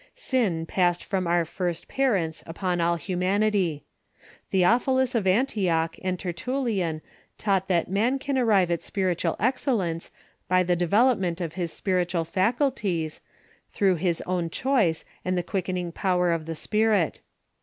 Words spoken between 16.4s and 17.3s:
the Spirit.